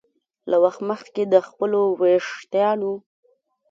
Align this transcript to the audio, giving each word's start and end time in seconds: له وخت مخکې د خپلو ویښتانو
له 0.49 0.57
وخت 0.63 0.81
مخکې 0.91 1.23
د 1.33 1.35
خپلو 1.47 1.81
ویښتانو 2.01 2.93